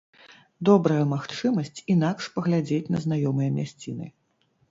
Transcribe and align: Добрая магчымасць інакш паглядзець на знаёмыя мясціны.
Добрая 0.69 1.01
магчымасць 1.09 1.83
інакш 1.95 2.29
паглядзець 2.37 2.91
на 2.95 3.03
знаёмыя 3.05 3.49
мясціны. 3.61 4.07